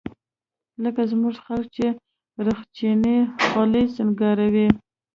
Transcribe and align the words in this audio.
لکه 0.83 1.01
زموږ 1.11 1.35
خلق 1.45 1.67
چې 1.75 1.85
رخچينې 2.45 3.17
خولۍ 3.45 3.85
سينګاروي. 3.95 4.67